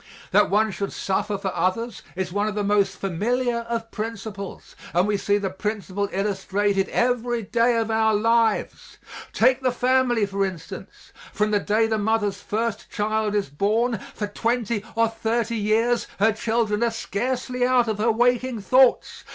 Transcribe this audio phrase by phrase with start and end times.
[0.31, 5.07] That one should suffer for others is one of the most familiar of principles and
[5.07, 8.97] we see the principle illustrated every day of our lives.
[9.31, 14.25] Take the family, for instance; from the day the mother's first child is born, for
[14.25, 19.23] twenty or thirty years her children are scarcely out of her waking thoughts.